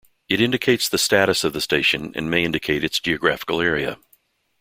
[0.27, 3.99] It indicates the status of the station and may indicate its geographical area.